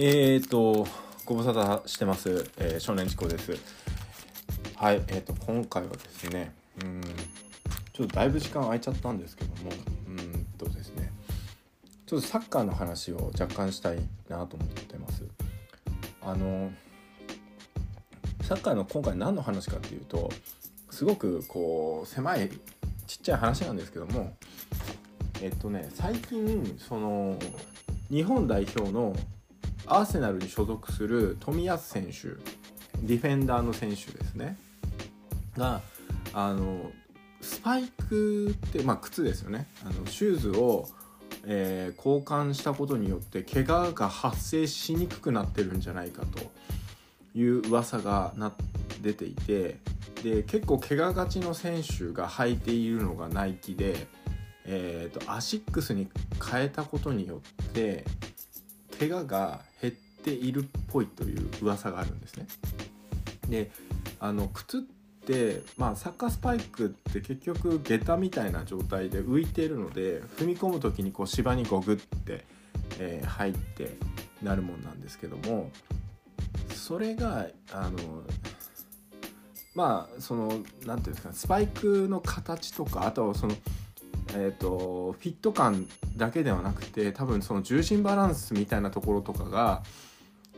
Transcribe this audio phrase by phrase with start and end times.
[0.00, 0.86] えーと、
[1.24, 3.52] ご無沙汰してます、えー少年チコです。
[4.76, 6.54] はい、えーと、今回はですね、
[6.84, 7.00] うん、
[7.92, 9.72] ちょっとだいぶ時間空いちゃったんですけども、
[10.06, 11.10] うんとですね、
[12.06, 15.24] ちょっとサッカーの話を若干したいなと思ってます。
[16.22, 16.70] あの、
[18.42, 20.30] サッカーの今回何の話かっていうと、
[20.90, 22.48] すごくこう、狭い、
[23.08, 24.32] ちっちゃい話なんですけども、
[25.42, 27.36] えっとね、最近、その、
[28.08, 29.16] 日本代表の
[29.88, 32.28] アーセナルに所属する冨安選手
[33.02, 34.56] ディフェンダーの選手ですね。
[35.56, 35.80] が
[36.32, 36.90] あの
[37.40, 39.68] スパイクって、まあ、靴ですよね。
[39.84, 40.88] あのシューズを、
[41.46, 46.50] えー交換したことによって怪我が発生しにくくなってるんじゃないかと。
[47.34, 48.52] いう噂がな
[49.00, 49.78] 出ていて
[50.24, 54.08] で結構怪我がちの選手が履いているのがナイキで、
[54.64, 56.08] えーとアシックスに
[56.50, 58.04] 変えたことによって
[58.98, 62.46] 怪我が減っているっぽいという噂があるんですね。
[63.48, 63.70] で
[64.20, 72.44] あの靴って、まあ、サッカースパイクって結局下駄みたいな状態で浮いているので踏み込む時にこう芝にゴグって、
[72.98, 73.96] えー入って
[74.42, 75.70] なるもんなんですけども
[76.74, 78.22] それがあの
[79.74, 83.54] まあその何ていうんですかスパイクの形とかあとはその
[84.34, 89.82] えー、とフィット感だけではなくて多分その重心バランスみたいなところとかが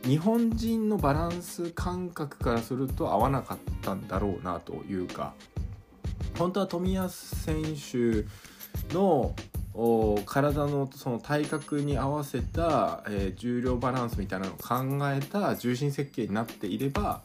[0.03, 5.33] 日本人のバランス感覚からすると合わなかったんだろうなというか
[6.37, 8.25] 本当は冨安選手
[8.93, 9.35] の
[10.25, 17.21] 体のその体格に合わせた、えー重量バランスみたいなのを考えた重心設計になっていれば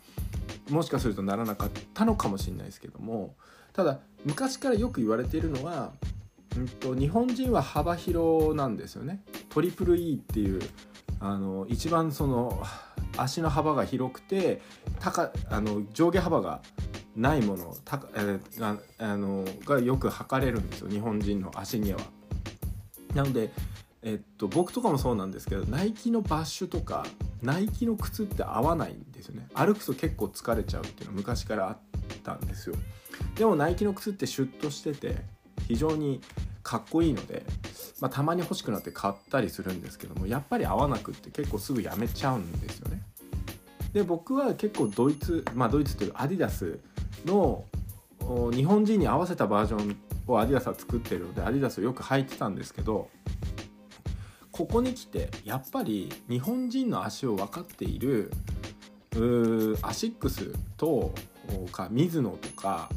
[0.71, 3.35] もしかするとならなかったのかもしれないですけども
[3.73, 5.93] ただ昔からよく言われているのは
[6.57, 9.23] うんと日本人は幅広なんですよね。
[9.51, 10.61] トリプル E っていう
[11.21, 12.63] あの一番その
[13.17, 14.61] 足の幅が広くて
[15.01, 16.61] 高あの上下幅が
[17.15, 20.91] ないもの高、えーあのがよく測れるんですよ。
[20.91, 21.99] 日本人の足には。
[23.15, 23.51] なので、
[24.03, 27.07] えっと、僕とかもそうなんですけどナイキのバッシュとか
[27.43, 29.49] ナイキの靴って合わないんですよね。
[29.55, 31.79] 歩くと結構疲れちゃうっていうのは昔からあっ
[32.23, 32.77] たんですよ。
[33.35, 35.17] でもナイキの靴ってシュッとしてて
[35.67, 36.21] 非常に
[36.67, 37.45] かっこいいので、
[38.01, 43.03] まあ、たまに欲しくなって買ったりするんですけどもやっぱり合わなくって結構すぐやめちゃうんですよね。
[43.93, 46.81] で僕は結構ドイツまあドイツというアディダス
[47.25, 47.65] の
[48.53, 49.97] 日本人に合わせたバージョン
[50.27, 53.09] をアディダスは作ってるのでアディダスをよく履いてたんですけど
[54.51, 58.33] ここに来てやっぱり日本人の足を分かっている
[59.83, 61.15] アシックスと
[61.71, 62.91] かミズノとか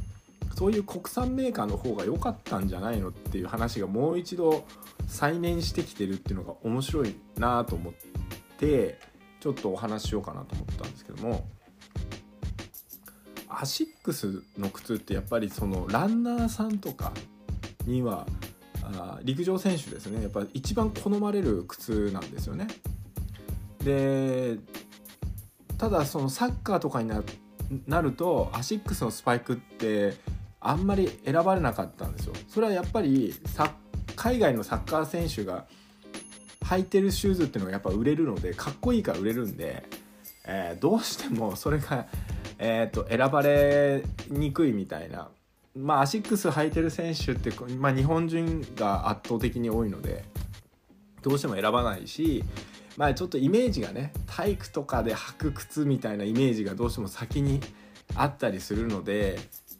[0.59, 4.66] そういう国産メーカーの方が良かったんじゃないのっていう話がもう一度
[5.08, 7.94] 再燃してきてるっていうのが面白いなと思っ
[8.58, 9.00] て
[9.40, 11.48] ちょっとお話ししようかなと思ったんですけども
[13.48, 17.14] アシックスの靴ってやっぱりそのランナーさんとか
[17.86, 18.28] には
[18.84, 22.68] あ陸上選手ですねやっぱ一番好まれる靴なんですよね。
[23.86, 24.58] で
[25.78, 27.09] ただそのサッカーとかに
[27.88, 30.18] なるとアシックスのスパイクって
[30.62, 32.34] あんまり選ばれなかったんですよ。
[32.47, 33.34] それはやっぱり
[34.16, 35.66] 海外のサッカー選手が
[36.66, 39.84] 履いてるシューズっていうのがやっぱ売れるのでかっこいいから売れるんで、
[40.46, 42.08] えーどうしてもそれが、
[42.58, 45.30] えー、と選ばれにくいみたいな。
[45.75, 50.25] まあ、アシックス履いてる選手って、まあ、日本人が圧倒的に多いので
[51.22, 52.44] どうしても選ばないし、
[52.98, 57.62] まあ、ちょっとイメージがね体育とかで履く靴みたいなイメージがどうしても先に
[58.16, 59.40] あったりするので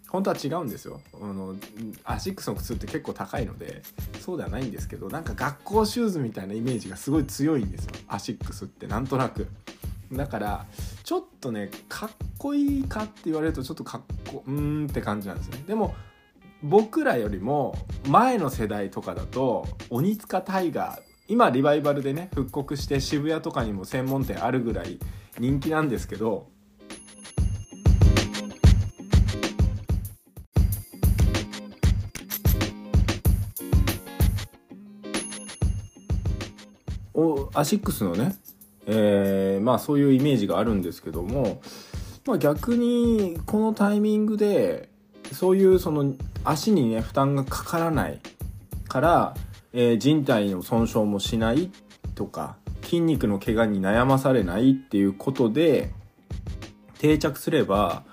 [0.09, 1.02] 本当は違うんですよ。
[1.22, 1.56] あの
[2.03, 3.84] アシックスの靴って結構高いので
[4.20, 7.92] そうではないんですけどなんか学校シューズみたいなイメージがすごい強いんですよ。
[8.08, 9.48] アシックスってなんとなく。
[10.12, 10.66] だから
[11.03, 14.01] ちょっとねかっこいいかって言われるとちょっとかっ
[14.31, 15.63] こうーんって感じなんですね。
[15.68, 15.94] でも
[16.63, 25.00] 僕らよりも前の世代とかだと鬼塚タイガー今リバイバルでね復刻して渋谷とかにも専門店あるぐらい
[25.38, 26.50] 人気なんですけど
[37.54, 38.36] アシックスのね、
[38.86, 41.62] えーまあそういうイメージがあるんですけども、
[42.25, 44.89] まあ、逆にこのタイミングで
[45.31, 46.13] そういうその
[46.44, 48.19] 足にね負担がかからない。
[48.88, 49.36] から、
[49.74, 51.71] えー人体の損傷もしない。
[52.16, 54.71] とか筋肉の怪我に悩まされない。
[54.71, 55.92] っていうことで
[56.98, 58.04] 定着すれば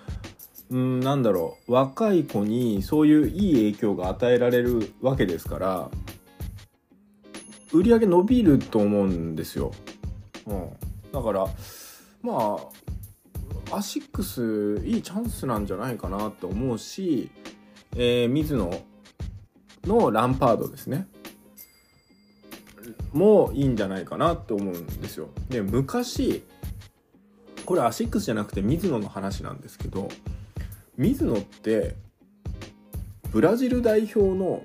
[0.70, 1.72] うんなんだろう。
[1.72, 5.90] 若い子にそういういい影響が与えられるわけですから。
[7.72, 9.72] 売り上げ伸びると思うんですよ。
[10.46, 10.70] うん、
[11.12, 11.46] だから
[12.22, 12.58] ま
[13.72, 17.30] あアシックスいいチャンスなんじゃないかなと思うし、
[17.96, 18.70] えー、ミズノ
[19.84, 21.08] のランバードですね
[23.12, 25.28] もいいんじゃないかなと思うんですよ。
[25.48, 26.44] で昔
[27.64, 30.08] これアシックスじゃなくてミズノの話なんですけど
[30.96, 31.96] ミズノって
[33.32, 34.64] ブラジル代表の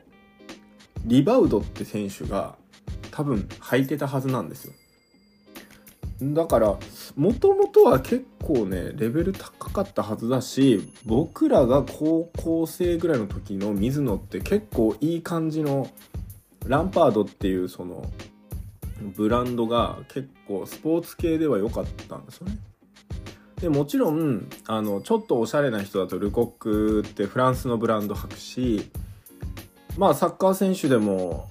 [1.06, 2.56] リバウドって選手が
[3.11, 4.73] 多分履いてたはずなんですよ。
[6.21, 6.77] だから
[7.15, 15.89] もともとは結構ねレベル高かったはずだし僕らが高校生ぐらいの時の水野って結構いい感じの
[16.67, 18.05] ランパードっていうその
[19.01, 22.57] ブランドが結構スポーツ系では良かったんですよね。
[23.59, 28.91] でもちろんあのちょっとおしゃれな人だとルコックってフランスのブランド履くし
[29.97, 31.49] まあサッカー選手でも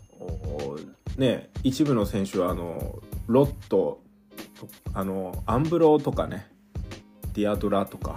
[1.16, 4.02] ね一部の選手はあのロット
[4.94, 6.46] あのアンブローとかね
[7.34, 8.16] ディアドラとか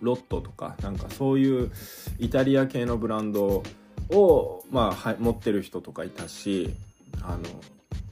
[0.00, 1.70] ロットとかなんかそういう
[2.18, 3.62] イタリア系のブランド
[4.10, 6.74] を、まあ、は持ってる人とかいたし
[7.22, 7.44] あの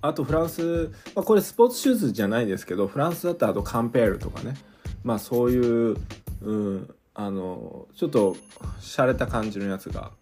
[0.01, 4.55] あとフランス、まあ、これスポーツシューズじゃないですけどフランスだったらあとカンペールとかね
[5.03, 5.97] まあそういう、
[6.43, 8.37] うん、あのちょっと
[8.81, 10.13] 洒落た感じのやつが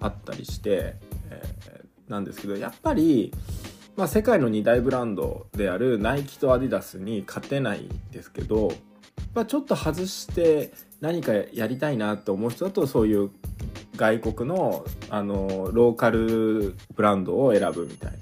[0.00, 0.96] あったりして、
[1.30, 3.32] え、なんですけどやっぱり、
[3.96, 8.72] まあ、世界の2大ブランドであるナイキとアディダスに勝てないんですけど、
[9.34, 13.30] まあ、ちょっと外して何かやりたいなと思う人だとそういう
[13.96, 18.18] 外国のあのローカルブランドを選ぶみたいな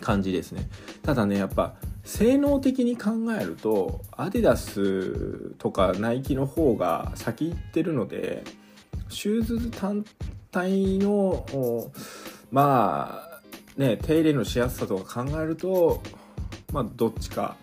[0.00, 0.68] 感じですね。
[1.02, 8.44] ただねやっぱ性能的に考えるとアディダスとかナイキの方が先行ってるので
[9.08, 10.04] シューズ単
[10.50, 11.46] 体の
[12.54, 13.40] まあ
[13.76, 16.00] ね手入れのしやすさとか考えると
[16.72, 17.56] まあどっちか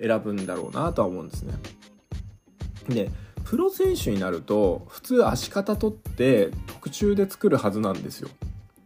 [0.00, 1.54] 選ぶんだろうなとは思うんですね。
[2.88, 3.10] で
[3.44, 8.28] プロ選手になると普通足型取って特注で作るはずなんですよ。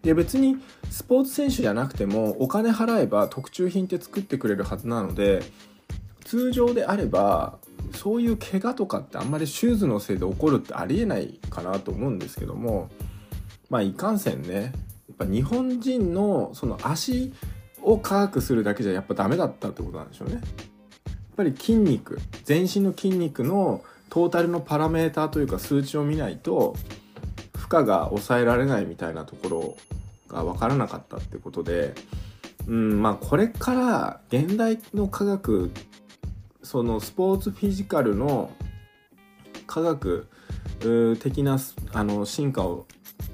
[0.03, 0.59] で別に
[0.91, 5.43] スポーツ選手じゃなくてもお金払えば特注品って作ってくれるはずなので
[6.25, 7.59] 通常であれば
[7.95, 12.91] そういう怪我とかってあんまりシューズのせいで起こるってありえないかなと思うんですけども
[13.71, 14.73] まあいかんせんね
[15.19, 17.33] ぱ日本人のその足
[17.83, 20.35] を科学するだけじゃやっぱダメだったってことなんでしょうね。
[20.35, 20.43] やっ
[21.37, 26.75] ぱり筋肉全身の筋肉のトータルのパラメーターというか数値を見ないと
[27.57, 29.77] 負荷が抑えられないみたいなところ
[30.29, 31.95] が分からなかったってことで、
[32.67, 35.71] うんまあ、これから現代の科学
[36.63, 38.51] そのスポーツフィジカルの
[39.67, 40.27] 科学
[41.21, 41.59] 的な
[41.93, 42.87] あの進化を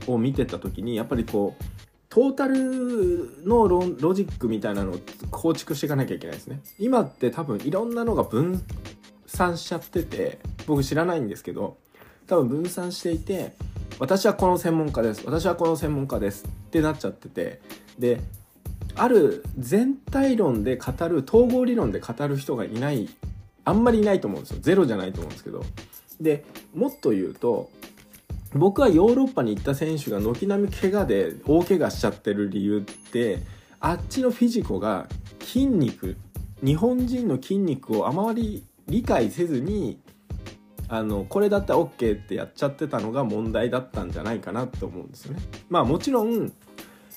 [0.07, 1.74] を見てた時にやっぱりこう
[2.15, 4.99] トータルのロジックみたいなのを
[5.33, 6.61] 構築していかなきゃいけないですね。
[6.79, 8.63] 今って多分いろんなのが分
[9.27, 10.39] 散しちゃってて
[10.69, 11.77] 僕知らないんですけど
[12.29, 13.55] 多分分散していて
[13.99, 17.61] 私はこの専門家です私はこの専門家ですってなっちゃってて
[17.99, 18.21] で
[18.95, 23.09] ある全体論で語る統合理論で語る人がいない
[23.65, 25.65] あんまりいないと思うんですよゼロじゃないと思うんですけど
[26.21, 26.45] で
[26.77, 27.71] もっと言うと
[28.55, 33.41] 僕はヨーロッパに行った選手が軒並み怪我で大怪我しちゃってる理由って
[33.81, 35.09] あっちのフィジコが
[35.41, 36.17] 筋肉
[36.63, 39.99] 日本人の筋肉をあまり理解せずに
[40.89, 45.41] あのこれだったら OK ってやっちゃってたのが問題だったんじゃないかなと思うんですよね。
[45.69, 46.53] まあもちろん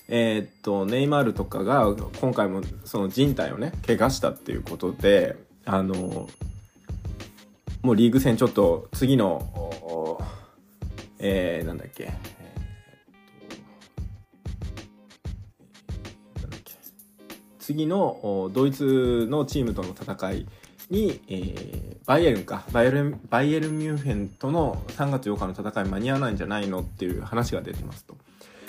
[0.09, 6.29] えー、っとネイマールとかが今回もその人体をね怪我したっていうことであの
[7.83, 9.45] もうリーグ戦ちょっと次の
[11.19, 12.13] えー、なんだっけ。
[17.67, 20.47] 次のドイツのチームとの戦い
[20.89, 22.63] に、えー、バイエルンか。
[22.71, 28.15] バイエルンバイエルンミュンヘンとの3月8日の戦い間に合わないんじゃないのっていう話が出てますと。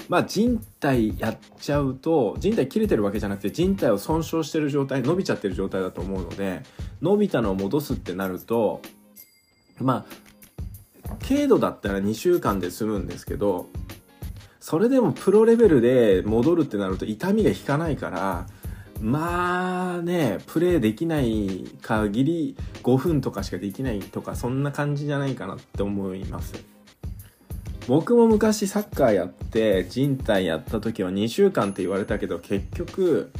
[0.09, 6.62] まあ人体やっちゃうと人体切れてるわけじゃなくて人体を損傷してる状態伸びちゃってる状態だと思うので
[7.02, 8.81] 伸びたのを戻すってなると
[9.81, 10.27] まあ
[11.28, 13.68] 軽度だったら2週間で済むんですけど
[14.61, 18.47] それでもプロレベルで戻るってなると痛みが引かないから
[19.00, 26.54] まあね、プレイできない限り5分とかしかできないとか、そんな感じじゃないかなって思います。
[27.87, 33.32] 僕も昔サッカーやって人体やった時は2週間って言われたけど結局、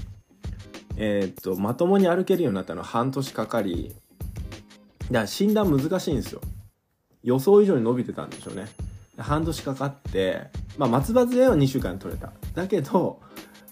[0.97, 3.95] えー、っと、まともに歩けるようになったのは半年かかり、だ
[5.07, 6.41] から診断難しいんですよ。
[7.29, 8.67] 予想以上に伸びてたんでしょうね。
[9.19, 12.33] 半年かかって、まあ松葉杖は2週間取れた。
[12.55, 13.21] だけど、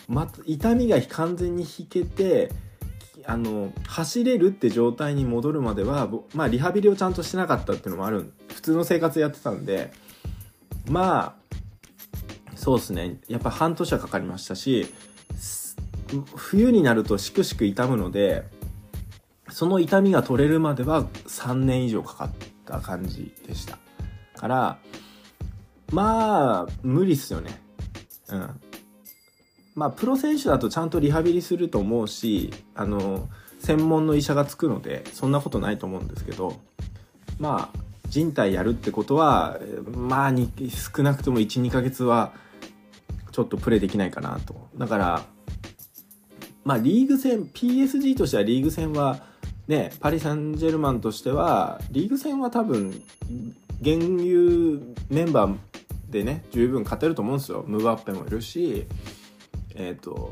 [0.08, 2.52] ま、痛みが完全に引けて
[3.24, 9.90] あの走れるって状態に戻るまでは、まあ、リハビリをちゃんとしてなかったっていうのもある普通の生活やってたんで
[10.88, 14.86] まあそうですねやっぱ半年はかかりましたし
[16.36, 18.44] 冬になるとしくしく痛むので
[19.50, 22.30] その痛みが取れるまでは3年以上かかっ
[22.66, 23.78] た感じでした
[24.36, 24.78] から
[25.92, 27.60] まあ無理っすよね。
[28.28, 28.60] うん。
[29.74, 33.28] まあプロ選手だとちゃんとリハビリすると思うしあの
[33.60, 36.56] 専門の医者がつくのでそんなことないと思うんですけど
[37.38, 39.58] まあ人体やるってことは
[39.92, 40.32] まあ
[40.70, 42.32] 少なくとも12ヶ月は
[43.32, 44.68] ちょっとプレイできないかなと。
[44.76, 45.22] だから
[46.64, 49.20] まあリーグ戦 PSG としてはリーグ戦は
[49.68, 53.02] ねパリ・サンジェルマンとしてはリーグ戦は多分
[53.80, 54.80] 現有
[55.10, 55.56] メンバー
[56.10, 57.64] でね十分勝てると思うんですよ。
[57.66, 58.86] ムーバッペもいるし
[59.74, 60.30] えっ、ー、と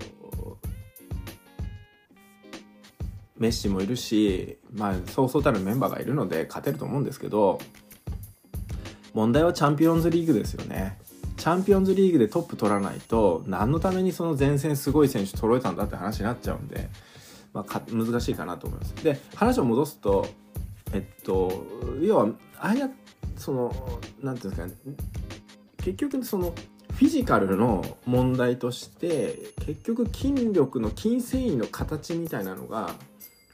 [3.37, 7.59] メッシもいるしまあそうそうたるメンバーがいるので勝てると思うんですけど
[9.13, 10.99] 問題はチャンピオンズリーグですよね。
[11.37, 16.89] チャンピオンズリーグでトップ取らないと何のためにその前線すごい選手揃えたんだって話になっちゃうんで、
[17.55, 18.95] まあ、難しいかなと思います。
[19.03, 20.27] で話を戻すと
[20.93, 21.65] えっと
[22.03, 22.91] 要はああや
[23.37, 23.73] その
[24.21, 24.75] 何ていうんですかね。
[25.79, 26.53] 結局その
[26.95, 32.95] フィジカルの問題として結局筋力の筋繊維の形みたいなのが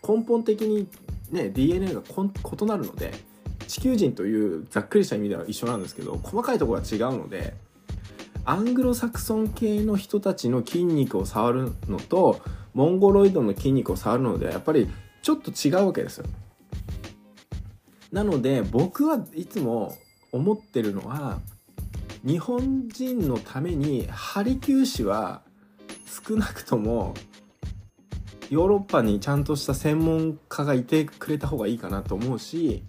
[0.07, 0.89] 根本的に
[1.31, 3.13] ね DNA が異なるので
[3.67, 7.55] 地球人というざっくりした意味では一緒なんですけど細かいところが違うので
[8.45, 12.41] アングロサクソン系の人たちの筋肉を触るのと
[12.75, 14.89] モンゴロイドの筋肉を触るのではやっぱり
[15.23, 16.27] ちょっと違うわけですよ。
[18.13, 19.97] なので僕はいつも
[20.33, 21.41] 思ってるのは
[22.25, 25.43] 日本人のためにハリキュー市は
[26.29, 27.15] 少なくとも
[28.51, 32.83] ヨーロッパにちゃんとした専門家がいてくれた方がいいかなと思うし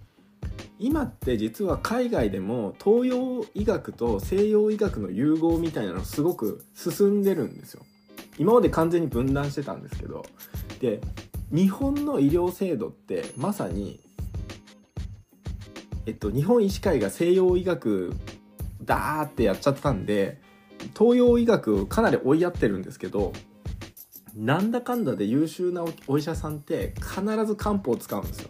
[0.79, 7.85] 今って実は海外でも東洋医学と西洋医学の融合みたいなのすごく進んでるんですよ。
[8.41, 10.25] 今まで完全に分断してたんですけど
[10.79, 11.00] で
[11.51, 14.00] 日本の医療制度ってまさに
[16.07, 18.15] えっと日本医師会が西洋医学
[18.83, 20.41] ダーってやっちゃってたんで
[20.98, 23.31] 東洋医学かなり追いやってるんですけど
[24.36, 28.50] なんだかんだで優秀なお医者さんって必ず漢方を使うんですよ。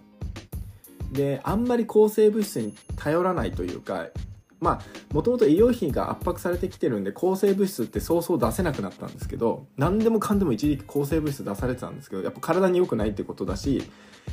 [1.11, 4.07] であんまり抗生物質に頼らないというか
[4.61, 13.83] まあもともと医療費が圧迫されてきてるんで抗生物質ってそうそう出せなくなったんですけど何でもかんでも一時期抗生物質出されてたんですけどやっぱ体に良くないってことだし、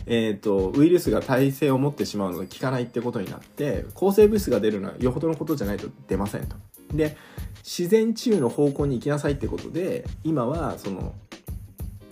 [0.07, 6.57] えーと、ウイルスが耐性を持ってしまうので効かないってことになって抗生物質が出るのはよほどのことじゃないと出ませんと。
[6.93, 7.17] で
[7.65, 11.15] 自然治癒の方向に行きなさいってことで今はその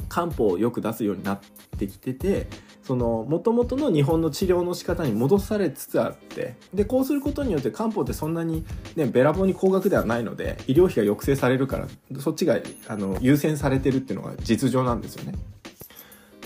[0.09, 1.41] 漢方をよく出すようになっ
[1.79, 2.47] てきてて
[2.87, 8.65] その元々の日本の治療の仕方に戻されつつあってでこうすることによって漢方ってそんなに、
[8.95, 11.89] ね、べらぼうに高額ではないので医療費が抑制されるから
[12.21, 15.35] そっちがあの優先されてるっていうのが実情なんですよね。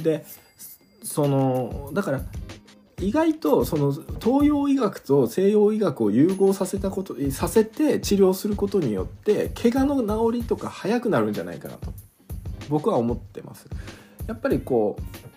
[0.02, 0.24] で
[1.02, 2.22] そのだから
[3.00, 11.92] 意外とその東洋医学と西洋医学を融合させたことさせて治療することによって怪我の治りとか早くなるんじゃないかなと
[12.70, 13.66] 僕は思ってます。
[14.26, 15.29] やっぱりこう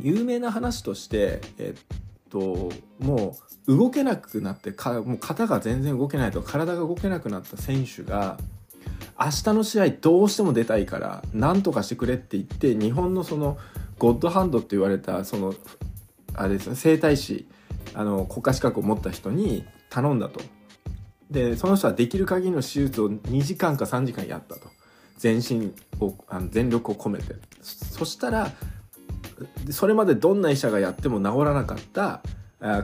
[0.00, 3.36] 有名な話としてえっとも
[3.66, 8.38] う動けなくなってかもう肩が全然動けないと体が動けなくなった選手が
[9.18, 13.58] 明日の試合どうしても出たいから何とかしてくれって言って日本のその
[13.98, 15.54] ゴッドハンドって言われたその
[16.34, 17.48] あれですね整体師
[17.94, 20.40] あの国家資格を持った人に頼んだと。
[21.30, 24.68] でその人はできる限りの手術を2時間か3時間やったと。
[25.16, 27.34] 全身をあの全力を込めて。
[27.62, 28.52] そしたら
[29.70, 32.22] それまでどんな医者がやっても治らなかった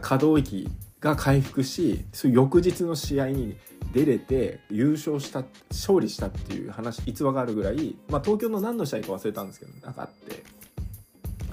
[0.01, 0.69] 可動域
[1.01, 3.57] が回復し翌日の試合に
[3.93, 10.63] 出れて優勝した勝利したっていう話逸話があるぐらい、まあ、東京の何の試合か忘れたんですけどなかあって。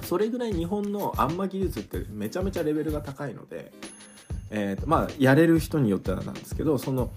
[0.10, 3.72] それぐらい日本のあんま技術ってめちゃめちゃレベルが高いので、
[4.50, 7.12] えー、まあやれる人によってはなんですけどその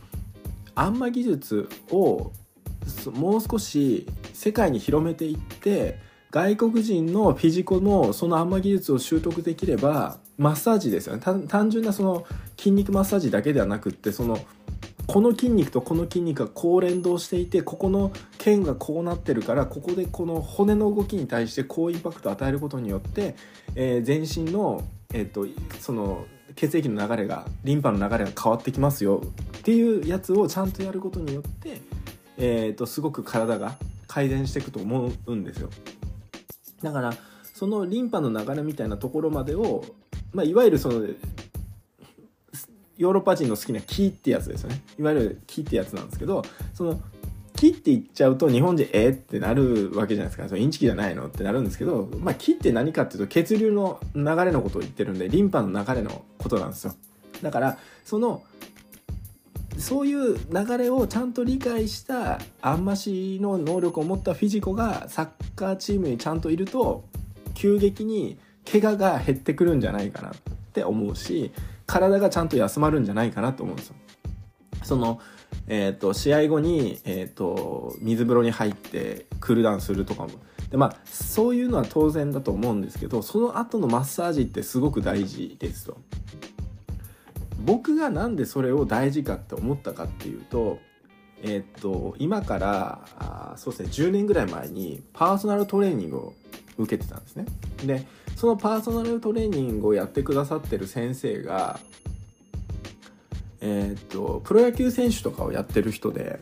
[0.75, 2.33] あんま技術を
[3.15, 6.01] もう少し世界に広めていって
[6.33, 14.39] 外国人のフィジコのそのあんま技術を習得できればマッサージですよね単純なその筋肉マッサージだけではなくってその
[15.07, 23.37] この筋肉とこの筋肉がこう連動していてここの腱がこうなってるからここでこの骨の動きに対してこうインパクトを与えることによって、
[23.75, 25.47] えー、全身の,、えーと、
[25.81, 26.25] その
[26.57, 29.21] 血液の流れがリンパの流れが変わってきますよ
[29.59, 31.83] っていうやつをちゃんとやることによって、
[32.39, 35.69] えーとすごく体が改善していくと思うんですよ。
[36.83, 37.15] だから
[37.55, 39.85] そのリンパの流れみたいなところまでを、
[40.33, 41.07] まあ、いわゆるその
[42.97, 44.81] ヨーロッパ人の好きな木ってやつですよね。
[44.99, 47.01] いわゆる木ってやつなんですけどその
[47.57, 50.49] 木って言っちゃうと日本人え、ってなるわけじゃないですか。
[50.49, 56.95] そインチキじゃないのってなるんですけど、まあ、木って何かっていうと血流の流れのことを言ってるんでリンパの流れのことなんですよ。
[57.41, 58.43] だからその
[59.79, 67.05] そういう流れをちゃんと理解したあんましの能力を持ったフィジコがサッカーチームにちゃんといると
[67.55, 68.39] 急激に
[68.71, 70.33] 怪我が減ってくるんじゃないかなっ
[70.73, 71.53] て思うし
[71.87, 73.97] 体がちゃんと休まるんじゃないかなと思うんですよ。
[74.83, 75.21] その
[75.69, 80.31] えーと、試合後に、えーと、水風呂に入ってクールダウンするとかも
[80.71, 85.99] で、まあ、そういうのは当然だと思うんですけどその後のマッサージってすごく大事ですと。
[87.65, 90.79] 僕がなんでそれを大事かって思ったかっていうと,、
[91.43, 96.35] えーと、今からあそうですね10年ぐらい前にパーソナルトレーニングを
[96.79, 97.47] 受けてたんですね。
[97.85, 101.79] でそのパーソナルトレーニングをやってくださってる先生が
[103.61, 106.41] えー、っとプロ野球選手とかをやってる人で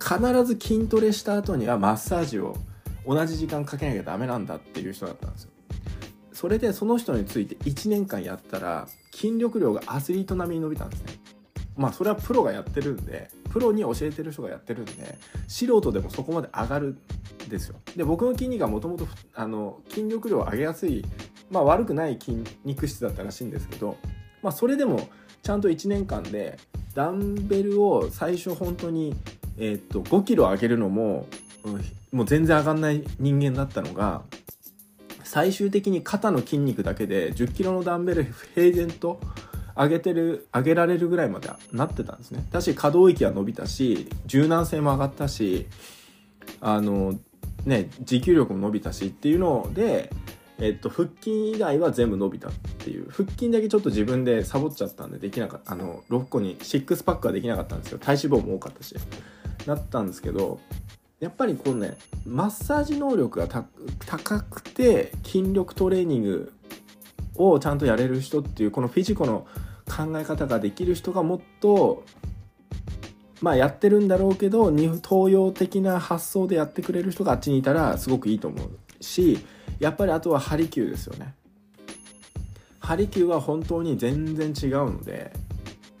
[0.00, 2.56] 必ず筋トレした後にはマッサージを
[3.06, 5.50] 同じ時間かけなきゃダメなんだっていう人だったんですよ
[6.38, 11.14] それでその人について1年間やったら筋力量がアスリート並みに伸びたんですね。
[11.76, 15.18] まあそれはプロがやってるんでプロに教えてる人がやってるんで
[15.48, 16.96] 素人でもそこまで上がる
[17.44, 17.74] んですよ。
[17.96, 19.08] で僕の筋肉はもともと
[19.88, 21.04] 筋力量を上げやすい
[21.50, 23.96] まあ悪くない筋肉質だったらしいんですけど
[24.40, 25.08] まあそれでも
[25.42, 26.56] ちゃんと1年間で
[26.94, 29.16] ダンベルを最初本当に、
[29.56, 31.26] え、っと5キロ上げるのも、
[32.12, 34.22] もう全然上がんない人間だったのが
[35.28, 39.20] 最終的に肩の筋肉だけで10キロのダンベル平然と
[39.76, 42.46] 上げてる上げられるぐらいまでなってたんですね。
[42.50, 45.66] だし可動域は伸びたし柔軟性も上がったし
[46.62, 47.14] あの
[47.66, 50.10] ね持久力も伸びたしっていうので
[50.60, 53.08] えっと、腹筋以外は全部伸びたっていう。
[53.10, 57.98] 腹筋だけちょっと自分でサボっちゃったんでできなかったあの6個に6パックはできなかったんですよ。
[57.98, 58.96] 体脂肪も多かったし。
[59.66, 60.58] なったんですけど
[61.20, 63.48] やっぱりこのねマッサージ能力が
[64.06, 66.52] 高くて筋力トレーニング
[67.34, 69.46] をちゃんとやれる人っていうこのフィジコの
[69.86, 72.04] 考え方ができる人がもっと
[73.40, 79.38] まあやってるんだろうけど東洋的な発想でやってくれる人があっちにいたらすごくいいと思うし
[79.78, 81.34] やっぱりあとはハリキューですよね。
[82.80, 85.32] ハリキューは本当に全然違うので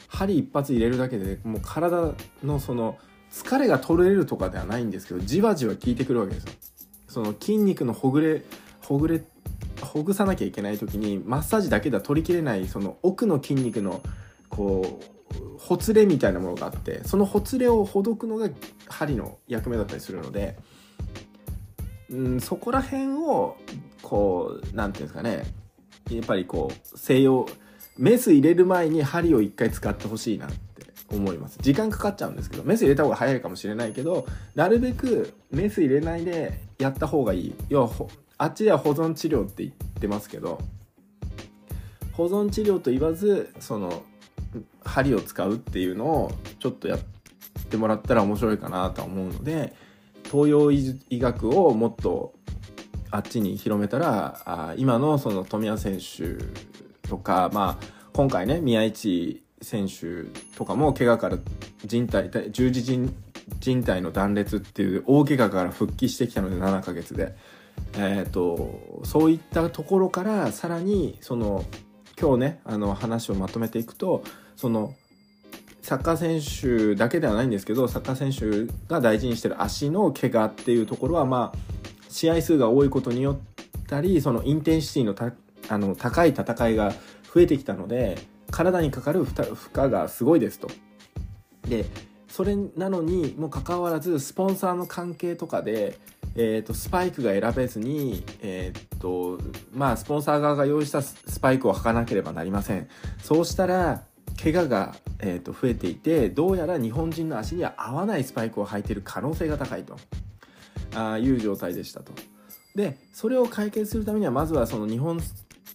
[0.08, 2.96] 針一発入れるだけでもう体のその
[3.44, 6.52] 疲れが取れるとかではないんですけどじわじわ効いてくるわけですよ。
[7.08, 8.42] その筋肉のほぐれ
[8.80, 9.22] ほぐれ
[9.80, 14.02] ほぐさなきゃいけない時にマッサージだけでは取りきれないその奥の筋肉の
[14.48, 15.00] こ
[15.32, 18.50] うほつれみたいなものがあってそのほつれをほどくのが
[18.88, 20.56] 針の役目だったりするので
[22.10, 23.56] うん、そこら辺を
[24.02, 25.44] こう何て言うんですかね。
[26.10, 27.46] やっぱりこう西洋
[27.98, 30.46] メス入れる前に針を一回使ってほしいな。
[30.46, 30.50] っ
[31.10, 31.58] 思います。
[31.60, 37.54] 時間かかっちゃうんですけどメス入れた方が早いかもしれないけどなるべくメス入れないでやった方がいい。
[37.68, 37.90] 要は
[38.36, 40.60] あっちでは保存治療って言ってますけど
[42.12, 44.02] 保存治療と言わずその
[44.84, 47.00] 針を使うっていうのをちょっとやっ
[47.68, 49.74] てもらったら面白いかなとは思うので
[50.24, 52.34] 東洋医学をもっと
[53.10, 56.36] あっちに広めたらあ今のその富谷選手
[57.08, 60.24] とか、まあ、今回ね宮市選手
[60.56, 61.38] とかも怪我から
[61.84, 63.14] 人体十字靭
[63.60, 67.34] 靭帯の断裂っていう大怪我から復帰してきたので7ヶ月で、
[67.94, 71.64] えーと、そういったところからさらにその
[72.20, 74.22] 今日ねあの話をまとめていくと
[74.56, 74.94] その
[75.82, 76.40] サッカー選
[76.92, 81.58] 手だけではないんですけどサッカー選手が大事にしてる足の怪我っていうところはまあ
[82.08, 85.32] 試合数が多いことによったりそのインテンシティのた
[85.68, 86.92] あの高い戦いが
[87.32, 88.18] 増えてきたので
[88.50, 89.34] 体にかかる負
[89.76, 90.68] 荷がすごいですと。
[91.68, 91.84] で
[92.28, 95.98] それなのにもかかわらずスポンサーの関係とかで、
[96.36, 99.38] えーと、スパイクが選べずに、えーと
[99.72, 102.88] まあ、スポンサー側が用意したスパイクを履かなければなりません
[103.22, 104.02] そうしたら
[104.40, 109.96] 怪我が、えーと、増えていてどうやら日本人の足には合わないスパイクを履いている可能性が高いと
[110.94, 112.12] あいう状態でしたと。
[112.74, 115.20] でそれを解決するためにはまずはその日本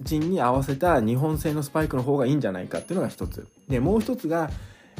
[0.01, 3.47] 人に合わせた日本製のスパイクの方がいいんじゃないかっていうのが一つ。
[3.69, 4.49] でもう一つが、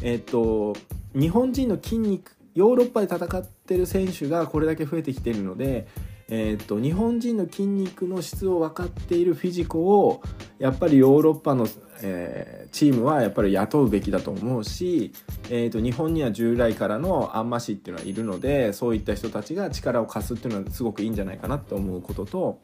[0.02, 0.76] えっ、と
[1.16, 5.88] 日本人の筋肉ヨーロッパで戦ってる選手がこれだけ増えてきてるので
[6.30, 10.24] えーと、日本人の筋肉の質を分かっているフィジコを
[10.58, 11.68] やっぱりヨーロッパの、
[12.02, 15.12] えー、チームはやっぱり雇うべきだと思うし、
[15.50, 22.60] えーと、日本には従来からのアンマシっていうのはいるのでそういった人たちが力を貸すっていうのはすごくいいんじゃないかなと思うことと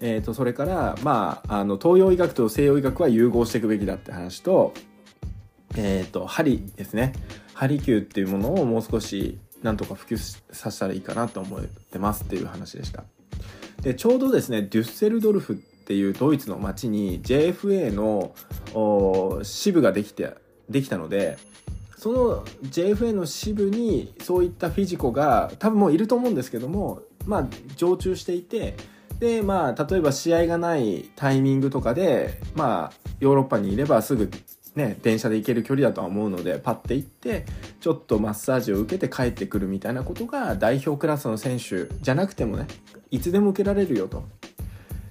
[0.00, 4.72] えー、とそれから、まあ、あの東洋医学と西洋医学は融合していくべきだって話と,、
[5.76, 7.12] えー、と針ですね
[7.54, 13.04] 針灸っていうものをもう少しなんとか普及させたらいいかなと思ってますっていう話でした。
[13.82, 18.34] でちょうどですねデュッセルドルフっていうドイツの町に JFA の
[19.42, 20.34] 支部ができて
[20.68, 21.38] できたので
[21.96, 28.76] その JFA の支部にそういったフィジコが多分もういると思うんですけどもまあ常駐していて
[29.20, 34.30] でまあ例えば試合がないタイミングとかでまあヨーロッパにいればすぐ
[34.74, 37.44] ね電車で行ける距離だとは思うのでパッて行って
[37.80, 42.66] ちょっとマッサージを受けて帰ってくるみたいなことが代表クラスの選手じゃなくてもね
[43.10, 44.24] いつでも受けられるよと。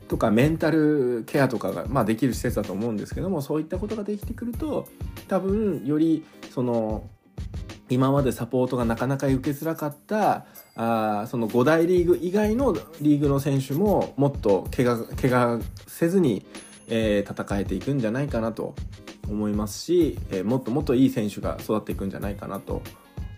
[0.08, 4.88] とかメンタルケアとかが、まあ、できる施設だと思うんですけどもそういったことができてくると
[5.28, 7.08] 多分よりその
[7.90, 16.46] 今までサポートがなかなか受けづらかったあその5大リーグ以外のリーグの選手ももっと怪我怪我せずに、
[16.88, 18.76] えー戦えていくんじゃないかなと
[19.28, 22.82] 思いますし、えーもっともっといい選手が育っていくんじゃないかなと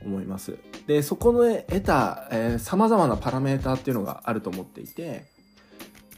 [0.05, 0.57] 思います。
[0.87, 5.25] でそこで得たさまざまなパラメーターっていうのがあると思っていて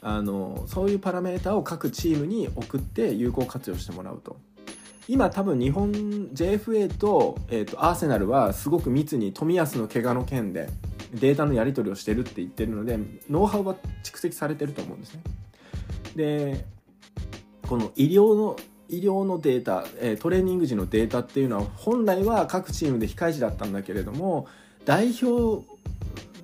[0.02, 4.38] あのそういうパラメーターを各チームに送って有効活用してもらうと。
[5.08, 5.92] 今多分日本
[6.34, 10.70] JFA と,、えー、とアーセナルはすごく密に冨安の怪我の件で
[11.14, 12.98] データのやり取りをしてるって言ってるので
[13.30, 15.22] ノウハウは蓄積されてると思うんですね。
[16.16, 16.66] で
[17.68, 18.56] この医療の
[18.90, 19.86] 医療のデータ、
[20.22, 24.48] トレーニング時のデータっていうのは本来は各チームで非開示だったんだけれども
[24.86, 25.66] 代表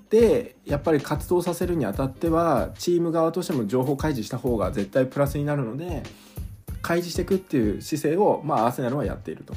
[0.09, 6.01] でやっぱり活動させるにあたってはチーム側としても情報開示した方が絶対プラスになるので
[6.81, 9.53] 開示していくっていう姿勢を、まあ、アーセナルはやっていると。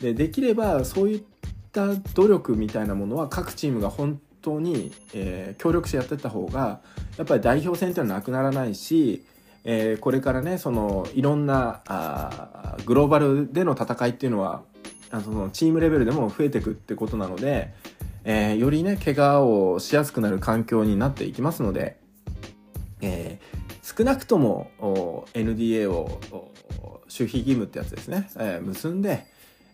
[0.00, 1.22] でできればそういっ
[1.70, 6.80] た努力みたいなものは各チームが本当に、えー協力してやっていった方が
[7.16, 9.24] やっぱり代表戦っていうのはなくならないし、
[9.64, 14.62] えーこれからねそのいろんなあグローバルでの戦いっていうのは
[15.10, 17.72] あのそのチームレベルでも増えていくってことなので、
[18.24, 21.96] えーよりね怪我をしやすくなる環境になっていきますので、
[23.00, 23.61] えー
[23.96, 24.70] 少なくとも
[25.34, 26.18] NDA を
[27.18, 29.26] 守秘義務ってやつですね、えー結んで、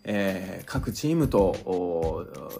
[0.04, 1.52] えー各チームと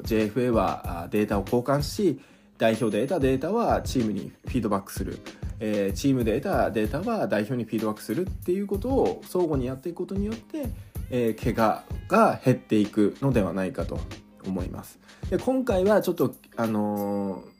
[0.04, 2.20] JFA はデータを交換し
[2.58, 5.18] 代表で得たデータはチームにフィードバックする、
[5.58, 10.66] えーチームで得たデータは代表にフィードバックするっていうことを相互にやっていくことによって、
[11.10, 13.98] えー怪我が減っていくのではないかと
[14.46, 14.98] 思います。
[15.28, 17.57] で今回はちょっとあのー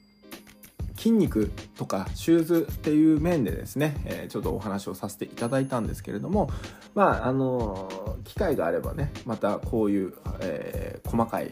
[0.99, 6.51] 筋肉とかシューズっていう面でですね、えーちょっとお話をさせていただいたんですけれども
[6.93, 11.49] まああのー機会があればねまたこういう、えー細かい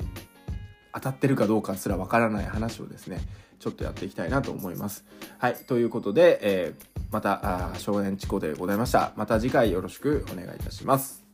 [0.93, 3.21] 当たってるかどうかすらわからない話をですね
[3.59, 5.05] ちょっとやっていきたいなと思います。
[5.39, 6.73] はいということで、え
[7.11, 9.13] またあー荘園チコでございました。
[9.15, 11.26] また次回よろしくお願いいたします。